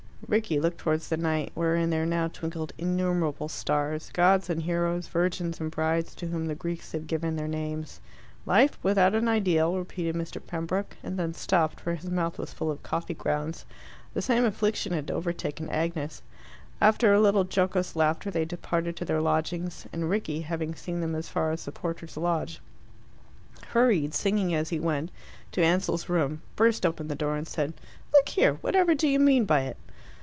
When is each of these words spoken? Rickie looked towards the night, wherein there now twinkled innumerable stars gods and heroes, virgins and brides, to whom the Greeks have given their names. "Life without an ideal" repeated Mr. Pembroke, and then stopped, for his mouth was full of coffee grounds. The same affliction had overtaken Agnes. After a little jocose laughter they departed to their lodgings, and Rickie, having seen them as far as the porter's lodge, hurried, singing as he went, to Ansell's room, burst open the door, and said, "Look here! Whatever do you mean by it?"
Rickie 0.27 0.61
looked 0.61 0.77
towards 0.77 1.09
the 1.09 1.17
night, 1.17 1.51
wherein 1.55 1.89
there 1.89 2.05
now 2.05 2.29
twinkled 2.29 2.71
innumerable 2.77 3.49
stars 3.49 4.09
gods 4.13 4.49
and 4.49 4.61
heroes, 4.61 5.07
virgins 5.09 5.59
and 5.59 5.69
brides, 5.69 6.15
to 6.15 6.27
whom 6.27 6.45
the 6.45 6.55
Greeks 6.55 6.93
have 6.93 7.05
given 7.05 7.35
their 7.35 7.49
names. 7.49 7.99
"Life 8.45 8.79
without 8.81 9.13
an 9.13 9.27
ideal" 9.27 9.75
repeated 9.77 10.15
Mr. 10.15 10.39
Pembroke, 10.45 10.95
and 11.03 11.19
then 11.19 11.33
stopped, 11.33 11.81
for 11.81 11.95
his 11.95 12.09
mouth 12.09 12.37
was 12.39 12.53
full 12.53 12.71
of 12.71 12.81
coffee 12.81 13.13
grounds. 13.15 13.65
The 14.13 14.21
same 14.21 14.45
affliction 14.45 14.93
had 14.93 15.11
overtaken 15.11 15.67
Agnes. 15.69 16.21
After 16.79 17.13
a 17.13 17.19
little 17.19 17.45
jocose 17.45 17.97
laughter 17.97 18.31
they 18.31 18.45
departed 18.45 18.95
to 18.97 19.05
their 19.05 19.19
lodgings, 19.19 19.85
and 19.91 20.09
Rickie, 20.09 20.41
having 20.41 20.75
seen 20.75 21.01
them 21.01 21.13
as 21.13 21.27
far 21.27 21.51
as 21.51 21.65
the 21.65 21.73
porter's 21.73 22.15
lodge, 22.15 22.61
hurried, 23.69 24.13
singing 24.13 24.55
as 24.55 24.69
he 24.69 24.79
went, 24.79 25.11
to 25.51 25.61
Ansell's 25.65 26.07
room, 26.07 26.41
burst 26.55 26.85
open 26.85 27.09
the 27.09 27.15
door, 27.15 27.35
and 27.35 27.47
said, 27.49 27.73
"Look 28.13 28.29
here! 28.29 28.53
Whatever 28.61 28.95
do 28.95 29.09
you 29.09 29.19
mean 29.19 29.43
by 29.43 29.63
it?" 29.63 29.75